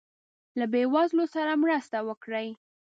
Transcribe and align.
له 0.59 0.65
یی 0.73 0.85
وزلو 0.93 1.25
سره 1.35 1.51
مرسته 1.63 1.97
وکړي 2.07 2.47